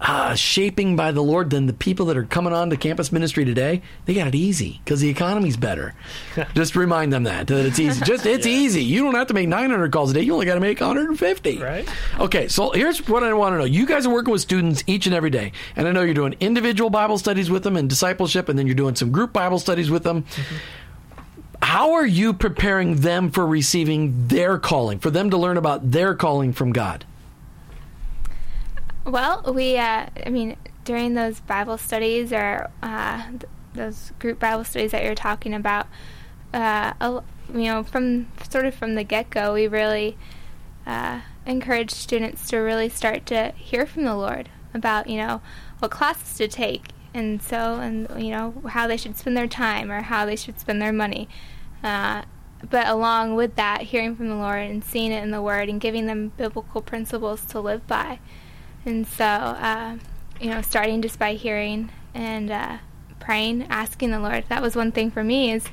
[0.00, 3.44] uh, shaping by the Lord than the people that are coming on to campus ministry
[3.44, 3.82] today.
[4.04, 5.94] They got it easy because the economy's better.
[6.54, 8.04] Just remind them that that it's easy.
[8.04, 8.84] Just it's easy.
[8.84, 10.22] You don't have to make 900 calls a day.
[10.22, 11.58] You only got to make 150.
[11.58, 11.88] Right.
[12.18, 12.48] Okay.
[12.48, 13.64] So here's what I want to know.
[13.64, 16.36] You guys are working with students each and every day, and I know you're doing
[16.40, 19.90] individual Bible studies with them and discipleship, and then you're doing some group Bible studies
[19.90, 20.24] with them
[21.62, 26.14] how are you preparing them for receiving their calling, for them to learn about their
[26.14, 27.04] calling from God?
[29.06, 34.64] Well, we, uh, I mean, during those Bible studies or uh, th- those group Bible
[34.64, 35.86] studies that you're talking about,
[36.52, 37.22] uh, a-
[37.54, 40.18] you know, from sort of from the get go, we really
[40.86, 45.40] uh, encourage students to really start to hear from the Lord about, you know,
[45.78, 46.88] what classes to take.
[47.14, 50.58] And so, and you know, how they should spend their time or how they should
[50.58, 51.28] spend their money.
[51.80, 52.22] Uh,
[52.68, 55.80] but along with that, hearing from the Lord and seeing it in the Word and
[55.80, 58.18] giving them biblical principles to live by.
[58.86, 59.96] And so, uh,
[60.40, 62.78] you know, starting just by hearing and uh,
[63.20, 64.44] praying, asking the Lord.
[64.48, 65.64] That was one thing for me is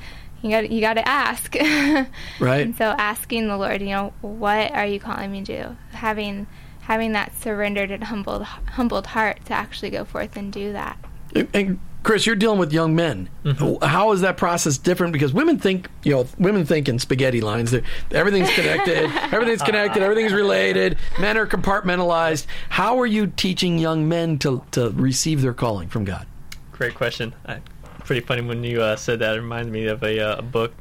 [0.42, 1.56] you got you got to ask.
[2.40, 2.66] Right.
[2.66, 5.64] And so asking the Lord, you know, what are you calling me to?
[5.70, 5.78] do?
[5.92, 6.48] Having
[6.82, 10.98] having that surrendered and humbled humbled heart to actually go forth and do that.
[11.36, 13.30] And- And Chris, you're dealing with young men.
[13.46, 13.84] Mm-hmm.
[13.86, 15.14] How is that process different?
[15.14, 17.72] Because women think, you know, women think in spaghetti lines.
[17.72, 19.10] They're, everything's connected.
[19.34, 20.04] everything's connected.
[20.04, 20.98] Everything's related.
[21.20, 22.46] Men are compartmentalized.
[22.70, 26.28] How are you teaching young men to to receive their calling from God?
[26.74, 27.34] Great question.
[27.46, 27.60] I,
[28.00, 29.36] pretty funny when you uh, said that.
[29.36, 30.74] It reminds me of a, uh, a book.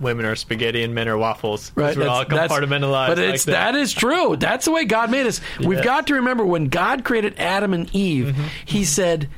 [0.00, 1.72] Women are spaghetti and men are waffles.
[1.74, 3.08] Right, We're all compartmentalized.
[3.08, 3.72] But like it's that.
[3.72, 4.36] that is true.
[4.36, 5.40] That's the way God made us.
[5.58, 8.44] We've got to remember when God created Adam and Eve, Mm-hmm.
[8.64, 9.28] He said,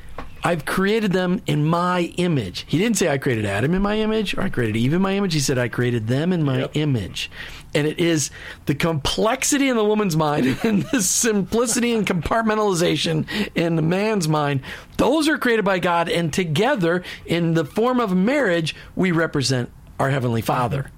[0.43, 4.35] "I've created them in my image." He didn't say I created Adam in my image
[4.37, 5.33] or I created Eve in my image.
[5.33, 6.71] He said I created them in my Yep.
[6.75, 7.29] image.
[7.75, 8.31] And it is
[8.65, 13.25] the complexity in the woman's mind and the simplicity and compartmentalization
[13.55, 14.61] in the man's mind.
[14.97, 20.09] Those are created by God, and together, in the form of marriage, we represent our
[20.09, 20.89] Heavenly Father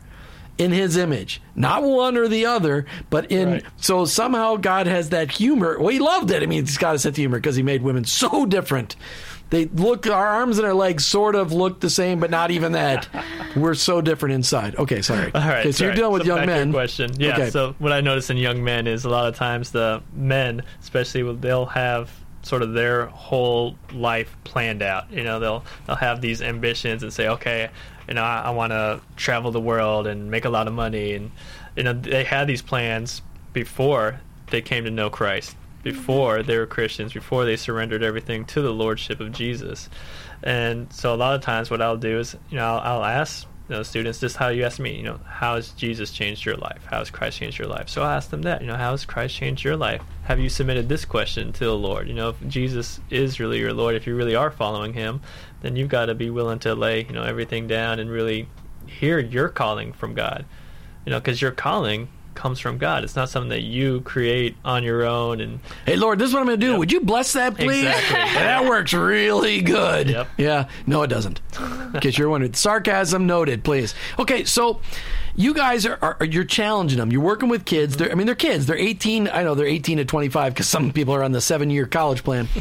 [0.57, 3.63] in his image not one or the other but in Right.
[3.77, 6.99] so somehow god has that humor well he loved it i mean he's got a
[6.99, 8.95] sense of humor because he made women so different
[9.51, 12.71] they look our arms and our legs sort of look the same but not even
[12.71, 13.07] that
[13.55, 15.59] we're so different inside okay sorry All right.
[15.59, 17.11] okay, so you're dealing with So young back to your men Question.
[17.19, 17.33] Yeah.
[17.33, 17.49] Okay.
[17.51, 21.35] So what I notice in young men is a lot of times the men, especially,
[21.35, 22.09] they'll have
[22.43, 25.11] sort of their whole life planned out.
[25.11, 27.69] You know, they'll they'll have these ambitions and say, okay,
[28.07, 31.13] you know, I, I want to travel the world and make a lot of money,
[31.13, 31.31] and
[31.75, 33.21] you know, they had these plans
[33.53, 38.61] before they came to know Christ, before they were Christians, before they surrendered everything to
[38.61, 39.89] the lordship of Jesus.
[40.43, 43.47] And so a lot of times, what I'll do is, you know, I'll, I'll ask
[43.71, 46.57] you know, students just how you ask me, you know, how has Jesus changed your
[46.57, 46.83] life?
[46.87, 47.87] How has Christ changed your life?
[47.87, 50.01] So I ask them that, you know, how has Christ changed your life?
[50.23, 52.09] Have you submitted this question to the Lord?
[52.09, 55.21] You know, if Jesus is really your Lord, if you really are following Him,
[55.61, 58.49] then you've got to be willing to lay, you know, everything down and really
[58.87, 60.43] hear your calling from God.
[61.05, 63.03] You know, because your calling comes from God.
[63.03, 66.41] It's not something that you create on your own and hey lord this is what
[66.41, 66.71] i'm gonna do.
[66.71, 66.79] Yep.
[66.79, 67.85] would you bless that please?
[67.85, 68.15] Exactly.
[68.41, 70.09] that works really good.
[70.09, 70.27] Yep.
[70.37, 70.69] yeah.
[70.85, 71.41] No it doesn't.
[71.93, 73.93] In case you're wondering sarcasm noted please.
[74.19, 74.81] Okay so
[75.35, 77.11] you guys are, are you're challenging them.
[77.11, 77.97] You're working with kids.
[77.97, 78.65] They're, i mean they're kids.
[78.65, 81.69] They're 18 i know they're 18 to 25 because some people are on the seven
[81.69, 82.47] year college plan.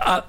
[0.00, 0.22] Uh,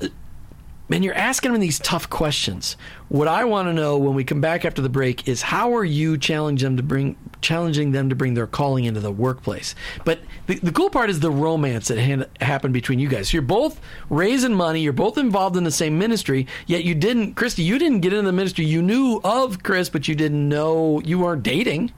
[0.91, 2.75] and you're asking them these tough questions.
[3.09, 5.83] What I want to know when we come back after the break is how are
[5.83, 9.75] you challenging them to bring challenging them to bring their calling into the workplace?
[10.05, 13.33] But the, the cool part is the romance that happened between you guys.
[13.33, 14.81] You're both raising money.
[14.81, 16.47] You're both involved in the same ministry.
[16.67, 17.63] Yet you didn't, Kristi.
[17.63, 18.65] You didn't get into the ministry.
[18.65, 21.91] You knew of Chris, but you didn't know you weren't dating.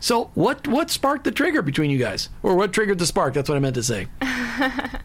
[0.00, 3.34] So what what sparked the trigger between you guys, or what triggered the spark?
[3.34, 4.06] That's what I meant to say.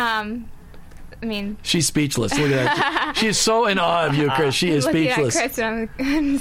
[0.00, 0.48] Um,
[1.22, 2.32] I mean, She's speechless.
[2.38, 3.14] Look at that.
[3.16, 4.54] She is so in awe of you, Chris.
[4.54, 5.36] She is looking speechless.
[5.36, 6.40] at Chris, and I'm,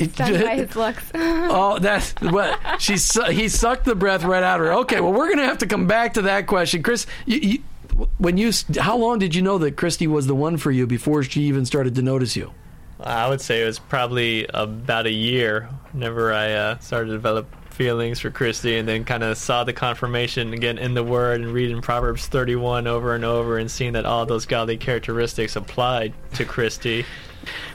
[0.00, 1.02] I'm stunned by his looks.
[1.14, 2.96] Oh, that's what she.
[2.96, 4.72] su- He sucked the breath right out of her.
[4.80, 7.06] Okay, well, we're gonna have to come back to that question, Chris.
[7.26, 10.70] You, you, when you, how long did you know that Kristi was the one for
[10.70, 12.52] you before she even started to notice you?
[13.00, 17.46] I would say it was probably about a year whenever I uh, started to develop
[17.74, 21.52] feelings for Kristi, and then kind of saw the confirmation again in the Word and
[21.52, 26.44] reading Proverbs 31 over and over, and seeing that all those godly characteristics applied to
[26.44, 27.04] Kristi.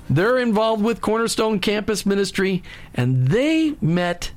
[0.09, 2.63] They're involved with Cornerstone Campus Ministry,
[2.95, 4.31] and they met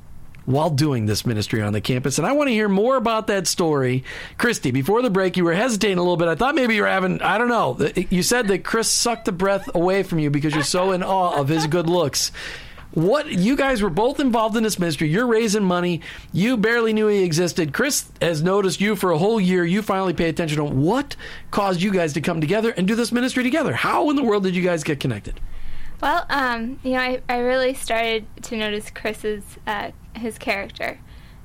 [0.44, 2.18] while doing this ministry on the campus.
[2.18, 4.04] And I want to hear more about that story.
[4.38, 6.28] Kristi, before the break, you were hesitating a little bit.
[6.28, 7.78] I thought maybe you were having, I don't know.
[8.10, 11.38] You said that Chris sucked the breath away from you because you're so in awe
[11.38, 12.32] of his good looks.
[12.94, 15.08] What you guys were both involved in this ministry.
[15.08, 16.02] You're raising money.
[16.32, 17.72] You barely knew he existed.
[17.72, 19.64] Chris has noticed you for a whole year.
[19.64, 20.64] You finally pay attention to.
[20.64, 21.16] What
[21.50, 23.72] caused you guys to come together and do this ministry together?
[23.72, 25.40] How in the world did you guys get connected?
[26.02, 30.98] Well, um, you know, I, I really started to notice Chris's uh, his character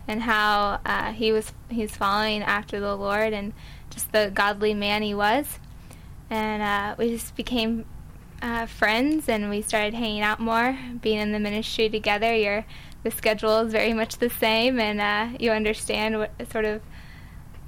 [0.08, 3.54] and how uh, he was he's following after the Lord and
[3.90, 5.60] just the godly man he was,
[6.30, 7.86] and uh, we just became
[8.42, 12.36] uh, friends and we started hanging out more, being in the ministry together.
[12.36, 12.66] Your
[13.04, 16.82] the schedule is very much the same, and uh, you understand what sort of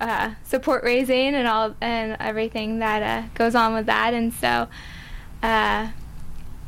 [0.02, 4.68] uh, support raising and all and everything that goes on with that, and so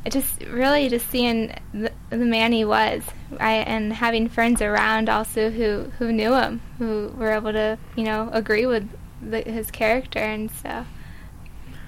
[0.09, 3.03] just really just seeing the, the, man he was
[3.39, 8.03] I, and having friends around also who, who knew him who were able to you
[8.03, 8.89] know agree with
[9.21, 10.85] the, his character and so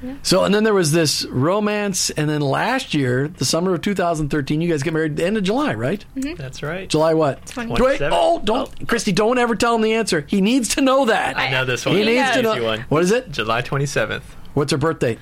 [0.04, 0.16] yeah.
[0.22, 4.62] so and then there was this romance and then last year the summer of 2013
[4.62, 6.06] you guys get married at the end of july right?
[6.16, 6.36] Mm-hmm.
[6.36, 6.90] that's right.
[6.90, 7.46] July what?
[7.48, 7.82] 20.
[7.82, 8.86] Wait, oh don't oh.
[8.86, 10.26] Kristi don't ever tell him the answer.
[10.28, 11.38] He needs to know that.
[11.38, 11.96] I know this one.
[11.96, 12.82] He needs to know one.
[12.90, 13.32] what is it?
[13.32, 15.18] July 27th what's her birthday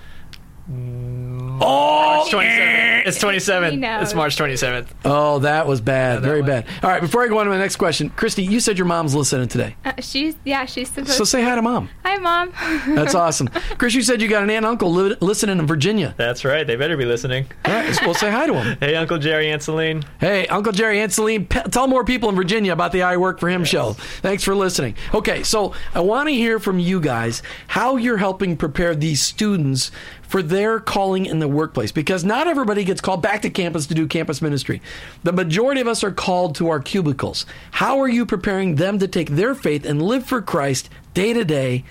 [1.63, 3.07] Oh, March 27th.
[3.07, 4.01] It's 27th.
[4.01, 4.87] It's March 27th.
[5.05, 6.17] Oh, that was bad.
[6.17, 6.49] that Very one.
[6.49, 6.65] bad.
[6.83, 9.15] All right, before I go on to my next question, Kristi, you said your mom's
[9.15, 9.75] listening today.
[9.85, 11.89] uh, she's yeah she's supposed So say hi to mom.
[12.03, 12.51] hi mom
[12.95, 13.47] That's awesome.
[13.77, 16.13] Chris, you said you got an aunt and uncle li- listening in Virginia.
[16.17, 16.65] That's right.
[16.65, 17.47] They better be listening.
[17.65, 18.77] All right, well, say hi to them.
[18.79, 20.03] Hey, Uncle Jerry and Celine.
[20.19, 23.39] Hey, Uncle Jerry and Celine, pe- tell more people in Virginia about the I Work
[23.39, 23.93] for Him show.
[23.93, 24.95] Thanks for listening.
[25.13, 29.91] Okay, so I want to hear from you guys how you're helping prepare these students
[30.31, 33.93] for their calling in the workplace because not everybody gets called back to campus to
[33.93, 34.81] do campus ministry.
[35.23, 37.45] The majority of us are called to our cubicles.
[37.71, 41.43] How are you preparing them to take their faith and live for Christ day to
[41.43, 41.83] day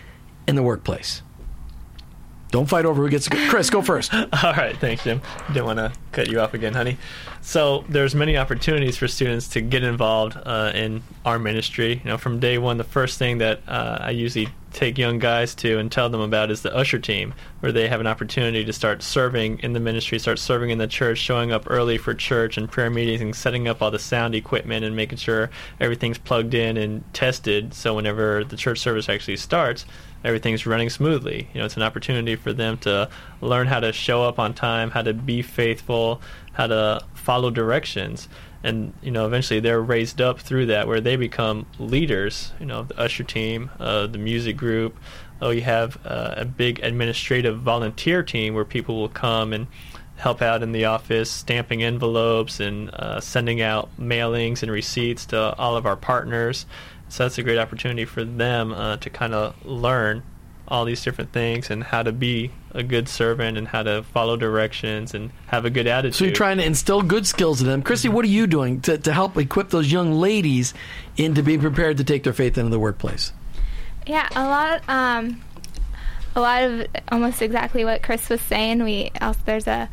[0.49, 1.21] in the workplace?
[2.51, 4.13] Don't fight over who gets Chris, go first.
[4.15, 5.21] All right, thanks, Jim.
[5.49, 6.97] Didn't want to cut you off again, honey.
[7.43, 12.01] So there's many opportunities for students to get involved uh, in our ministry.
[12.03, 15.55] You know, from day one, the first thing that uh, I usually take young guys
[15.57, 18.73] to and tell them about is the usher team, where they have an opportunity to
[18.73, 22.57] start serving in the ministry, start serving in the church, showing up early for church
[22.57, 26.55] and prayer meetings, and setting up all the sound equipment and making sure everything's plugged
[26.55, 27.75] in and tested.
[27.75, 29.87] So whenever the church service actually starts,
[30.25, 31.49] everything's running smoothly.
[31.53, 33.09] You know, it's an opportunity for them to
[33.41, 36.21] learn how to show up on time, how to be faithful,
[36.53, 38.29] how to follow directions.
[38.63, 42.53] And you know, eventually they're raised up through that, where they become leaders.
[42.61, 44.99] You know, the usher team, uh, the music group.
[45.43, 49.67] Oh, you have uh, a big administrative volunteer team where people will come and
[50.17, 55.57] help out in the office, stamping envelopes and uh, sending out mailings and receipts to
[55.57, 56.67] all of our partners.
[57.09, 60.23] So that's a great opportunity for them uh, to kind of learn
[60.71, 64.37] all these different things and how to be a good servant and how to follow
[64.37, 66.15] directions and have a good attitude.
[66.15, 67.83] So you're trying to instill good skills in them.
[67.83, 70.73] Kristi, what are you doing to, to help equip those young ladies
[71.17, 73.33] into being prepared to take their faith into the workplace?
[74.07, 74.89] Yeah, a lot.
[74.89, 75.43] Um,
[76.37, 78.83] a lot of almost exactly what Chris was saying.
[78.85, 79.89] We also there's a,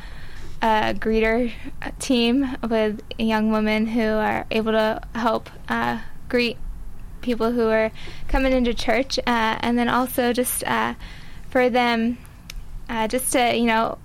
[0.61, 1.51] a greeter
[1.99, 6.57] team with young women who are able to help uh, greet
[7.21, 7.91] people who are
[8.27, 10.93] coming into church, uh, and then also just uh,
[11.49, 12.17] for them,
[12.89, 13.97] uh, just to you know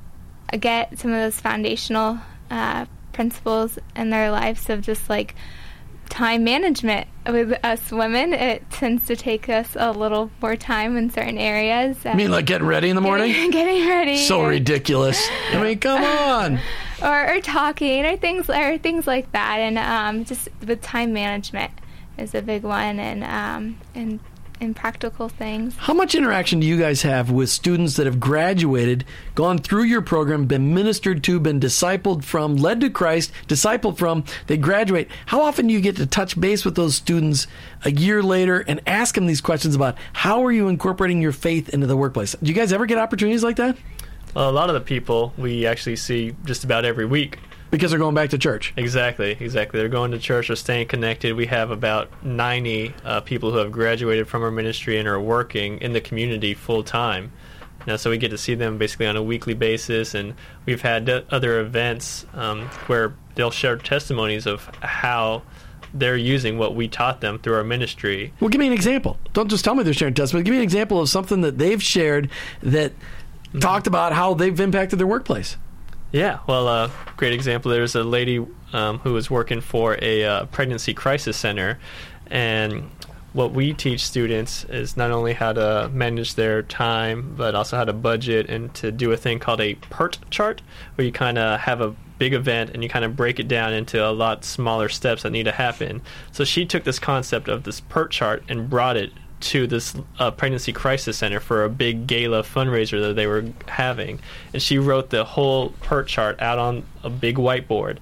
[0.58, 2.18] get some of those foundational
[2.50, 5.34] uh, principles in their lives of just like
[6.12, 8.34] time management with us women.
[8.34, 11.96] It tends to take us a little more time in certain areas.
[12.04, 13.32] I mean, like getting ready in the morning?
[13.32, 14.16] Getting, getting ready.
[14.18, 15.26] So ridiculous.
[15.52, 16.60] I mean, come on.
[17.02, 21.72] Or, or talking or things or things like that, and um, just with time management
[22.18, 24.20] is a big one, and um, and
[24.62, 25.76] and practical things.
[25.76, 30.02] How much interaction do you guys have with students that have graduated, gone through your
[30.02, 35.08] program, been ministered to, been discipled from, led to Christ, discipled from, they graduate?
[35.26, 37.48] How often do you get to touch base with those students
[37.84, 41.68] a year later and ask them these questions about how are you incorporating your faith
[41.70, 42.36] into the workplace?
[42.40, 43.76] Do you guys ever get opportunities like that?
[44.34, 47.38] Well, a lot of the people we actually see just about every week.
[47.72, 48.74] Because they're going back to church.
[48.76, 49.80] Exactly, exactly.
[49.80, 51.34] They're going to church or staying connected.
[51.34, 55.78] We have about 90 uh, people who have graduated from our ministry and are working
[55.78, 57.32] in the community full time.
[57.86, 60.34] Now, so we get to see them basically on a weekly basis, and
[60.66, 65.42] we've had d- other events um, where they'll share testimonies of how
[65.94, 68.34] they're using what we taught them through our ministry.
[68.38, 69.18] Well, give me an example.
[69.32, 70.44] Don't just tell me they're sharing testimonies.
[70.44, 72.28] Give me an example of something that they've shared
[72.62, 72.92] that
[73.60, 75.56] talked about how they've impacted their workplace.
[76.12, 77.70] Yeah, well, uh, great example.
[77.70, 81.78] There's a lady um, who was working for a uh, pregnancy crisis center,
[82.26, 82.90] and
[83.32, 87.84] what we teach students is not only how to manage their time, but also how
[87.84, 90.60] to budget and to do a thing called a PERT chart,
[90.96, 93.72] where you kind of have a big event and you kind of break it down
[93.72, 96.02] into a lot smaller steps that need to happen.
[96.30, 99.12] So she took this concept of this PERT chart and brought it
[99.42, 104.20] to this uh, pregnancy crisis center for a big gala fundraiser that they were having,
[104.52, 107.98] and she wrote the whole PERT chart out on a big whiteboard,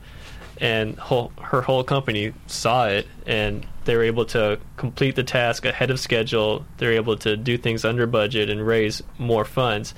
[0.59, 5.65] and whole, her whole company saw it, and they were able to complete the task
[5.65, 6.67] ahead of schedule.
[6.77, 9.95] They're able to do things under budget and raise more funds,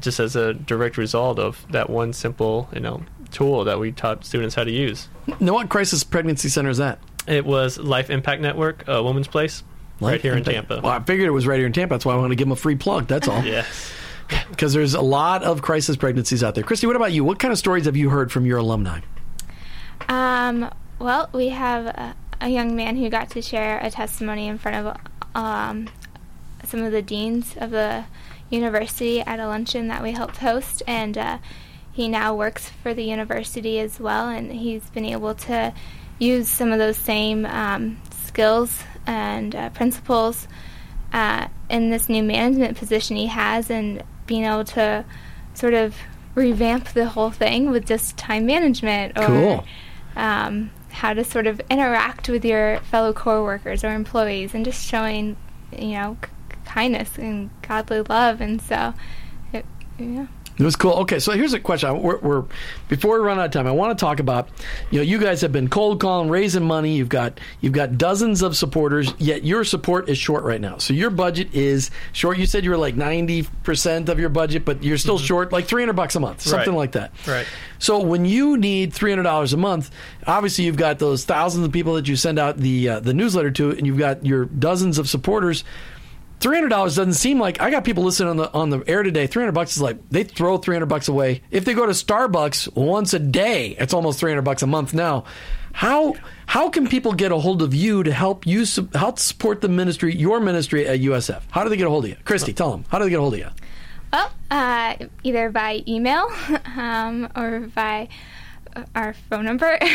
[0.00, 4.24] just as a direct result of that one simple, you know, tool that we taught
[4.24, 5.08] students how to use.
[5.40, 6.98] Now, what crisis pregnancy center is that?
[7.26, 9.62] It was Life Impact Network, uh, Woman's Place,
[10.00, 10.80] right here in Tampa.
[10.82, 11.94] Well, I figured it was right here in Tampa.
[11.94, 13.06] That's why I wanted to give them a free plug.
[13.06, 13.42] That's all.
[13.44, 13.92] Yes.
[14.50, 16.62] Because there's a lot of crisis pregnancies out there.
[16.62, 17.24] Kristi, what about you?
[17.24, 19.00] What kind of stories have you heard from your alumni?
[20.06, 24.58] Um, well, we have a, a young man who got to share a testimony in
[24.58, 24.96] front of
[25.34, 25.88] um,
[26.64, 28.04] some of the deans of the
[28.50, 31.38] university at a luncheon that we helped host, and uh,
[31.92, 35.72] he now works for the university as well, and he's been able to
[36.18, 40.46] use some of those same um, skills and uh, principles
[41.12, 45.04] uh, in this new management position he has, and being able to
[45.54, 45.96] sort of
[46.34, 49.64] revamp the whole thing with just time management or Cool.
[50.14, 55.36] um, how to sort of interact with your fellow coworkers or employees, and just showing,
[55.72, 56.28] you know, k-
[56.66, 58.40] kindness and godly love.
[58.40, 58.94] And so,
[59.52, 59.64] it,
[59.98, 60.26] yeah.
[60.58, 60.92] It was cool.
[60.94, 62.02] Okay, so here's a question.
[62.02, 62.44] We're, we're
[62.88, 64.48] before we run out of time, I want to talk about.
[64.90, 66.96] You know, you guys have been cold calling, raising money.
[66.96, 69.14] You've got you've got dozens of supporters.
[69.18, 70.78] Yet your support is short right now.
[70.78, 72.38] So your budget is short.
[72.38, 75.66] You said you were like ninety percent of your budget, but you're still short like
[75.66, 76.76] three hundred bucks a month, something Right.
[76.78, 77.12] like that.
[77.26, 77.46] Right.
[77.78, 79.92] So when you need three hundred dollars a month,
[80.26, 83.52] obviously you've got those thousands of people that you send out the uh, the newsletter
[83.52, 85.62] to, and you've got your dozens of supporters.
[86.40, 89.02] Three hundred dollars doesn't seem like I got people listening on the on the air
[89.02, 89.26] today.
[89.26, 91.42] Three hundred bucks is like they throw three hundred bucks away.
[91.50, 94.94] If they go to Starbucks once a day, it's almost three hundred bucks a month
[94.94, 95.24] now.
[95.72, 96.14] How
[96.46, 98.64] how can people get a hold of you to help you
[98.94, 101.42] help support the ministry, your ministry at USF?
[101.50, 102.54] How do they get a hold of you, Kristi?
[102.54, 103.48] Tell them how do they get a hold of you?
[104.12, 106.28] Well, uh, either by email
[106.76, 108.08] um, or by
[108.94, 109.78] our phone number.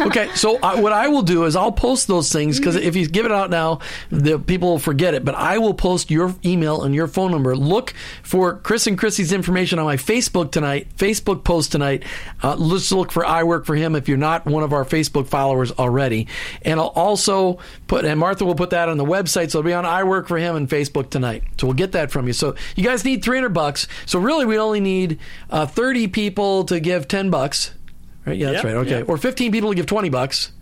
[0.00, 3.06] Okay, so I, what I will do is I'll post those things because if you
[3.06, 5.24] give it out now, the people will forget it.
[5.24, 7.54] But I will post your email and your phone number.
[7.54, 12.04] Look for Chris and Chrissy's information on my Facebook tonight, Facebook post tonight.
[12.42, 15.26] Uh, let's look for I work for him if you're not one of our Facebook
[15.28, 16.28] followers already.
[16.62, 19.74] And I'll also put and Martha will put that on the website, so it'll be
[19.74, 21.42] on I work for him and Facebook tonight.
[21.58, 22.32] So we'll get that from you.
[22.32, 23.86] So you guys need 300 bucks.
[24.06, 25.18] So really, we only need
[25.50, 27.72] uh, 30 people to give 10 bucks.
[28.26, 28.36] Right?
[28.36, 28.76] Yeah, that's Yeah, right.
[28.86, 29.04] Okay, yeah.
[29.06, 30.52] or 15 people to give 20 bucks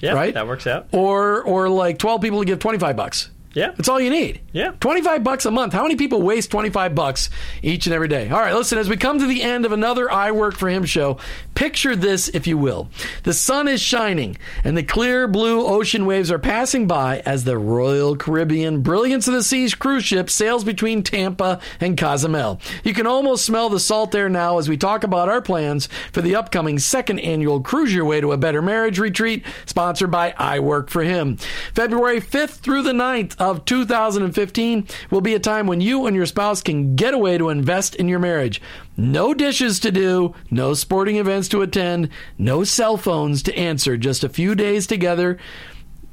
[0.00, 0.34] Yeah, Right?
[0.34, 0.88] that works out.
[0.92, 3.30] or or like 12 people to give 25 bucks.
[3.58, 3.72] Yeah.
[3.76, 4.40] That's all you need.
[4.52, 4.70] Yeah.
[4.78, 5.72] 25 bucks a month.
[5.72, 7.28] How many people waste 25 bucks
[7.60, 8.30] each and every day?
[8.30, 10.84] All right, listen, as we come to the end of another I Work for Him
[10.84, 11.18] show,
[11.56, 12.88] picture this if you will.
[13.24, 17.58] The sun is shining and the clear blue ocean waves are passing by as the
[17.58, 22.60] Royal Caribbean Brilliance of the Seas cruise ship sails between Tampa and Cozumel.
[22.84, 26.22] You can almost smell the salt air now as we talk about our plans for
[26.22, 30.60] the upcoming second annual Cruise Your Way to a Better Marriage retreat sponsored by I
[30.60, 31.38] Work for Him.
[31.74, 36.26] February 5th through the 9th of 2015 will be a time when you and your
[36.26, 38.60] spouse can get away to invest in your marriage.
[38.96, 44.24] No dishes to do, no sporting events to attend, no cell phones to answer, just
[44.24, 45.38] a few days together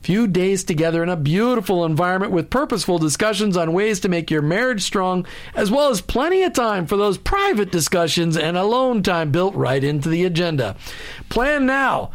[0.06, 4.44] few days together in a beautiful environment with purposeful discussions on ways to make your
[4.44, 5.26] marriage strong,
[5.56, 9.84] as well as plenty of time for those private discussions and alone time built right
[9.84, 10.76] into the agenda.
[11.30, 12.12] Plan now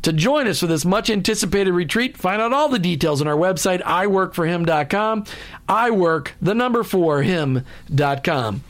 [0.00, 2.16] to join us for this much anticipated retreat.
[2.16, 5.26] Find out all the details on our website, iworkforhim.com.
[5.68, 8.64] I work the number four him.com.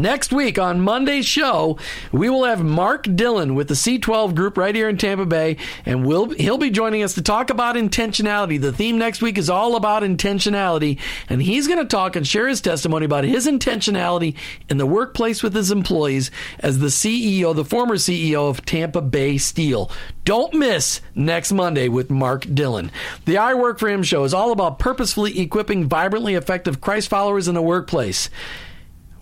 [0.00, 1.76] Next week on Monday's show,
[2.10, 6.06] we will have Mark Dillon with the C12 group right here in Tampa Bay, and
[6.06, 8.58] we'll, he'll be joining us to talk about intentionality.
[8.58, 10.98] The theme next week is all about intentionality,
[11.28, 14.36] and he's going to talk and share his testimony about his intentionality
[14.70, 16.30] in the workplace with his employees
[16.60, 19.90] as the CEO, the former CEO of Tampa Bay Steel.
[20.24, 22.90] Don't miss next Monday with Mark Dillon.
[23.26, 27.48] The I Work for Him show is all about purposefully equipping vibrantly effective Christ followers
[27.48, 28.30] in the workplace.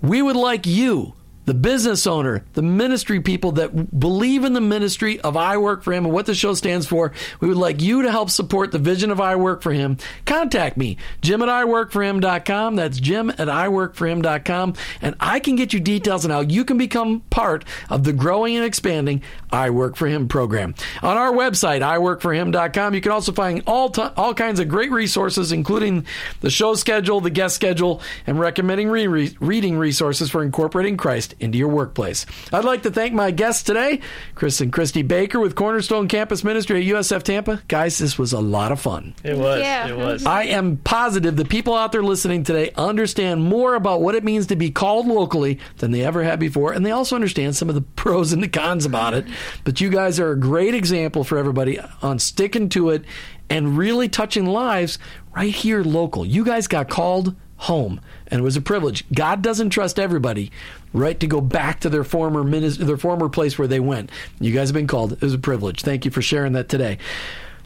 [0.01, 1.15] We would like you,
[1.49, 5.95] the business owner, the ministry people that believe in the ministry of I Work for
[5.95, 8.79] Him and what the show stands for, we would like you to help support the
[8.79, 9.97] vision of I Work for Him.
[10.27, 12.77] Contact me, Jim at iWorkForHim.com.
[12.77, 14.75] That's Jim at iWorkForHim.com.
[15.01, 18.55] And I can get you details on how you can become part of the growing
[18.55, 20.75] and expanding I Work for Him program.
[21.03, 25.51] On our website, iWorkForHim.com, you can also find all, t- all kinds of great resources,
[25.51, 26.05] including
[26.43, 31.37] the show schedule, the guest schedule, and recommending re- re- reading resources for incorporating Christ
[31.41, 32.27] into your workplace.
[32.53, 34.01] I'd like to thank my guests today,
[34.35, 37.63] Chris and Kristi Baker with Cornerstone Campus Ministry at USF Tampa.
[37.69, 39.15] Guys, this was a lot of fun.
[39.23, 39.61] It was.
[39.61, 39.89] you.
[39.89, 40.27] It was.
[40.27, 44.47] I am positive the people out there listening today understand more about what it means
[44.49, 47.75] to be called locally than they ever had before, and they also understand some of
[47.75, 49.25] the pros and the cons about it.
[49.65, 53.05] But you guys are a great example for everybody on sticking to it
[53.51, 54.99] and really touching lives
[55.35, 56.25] right here local.
[56.25, 58.01] You guys got called home
[58.31, 59.05] and it was a privilege.
[59.13, 60.51] God doesn't trust everybody
[60.93, 64.11] right to go back to their former minis- their former place where they went.
[64.41, 65.13] You guys have been called.
[65.13, 65.83] It was a privilege.
[65.83, 66.99] Thank you for sharing that today.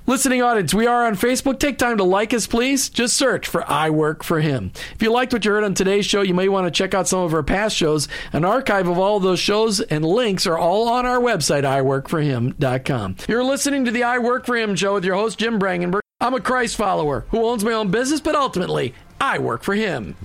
[0.04, 1.60] Listening audience, we are on Facebook.
[1.60, 2.88] Take time to like us, please.
[2.88, 4.72] Just search for I Work for Him.
[4.96, 7.06] If you liked what you heard on today's show, you may want to check out
[7.06, 8.08] some of our past shows.
[8.32, 13.16] An archive of all of those shows and links are all on our website, iWorkForHim.com.
[13.28, 16.00] You're listening to the I Work for Him show with your host, Jim Brangenberg.
[16.20, 20.16] I'm a Christ follower who owns my own business, but ultimately, I work for Him.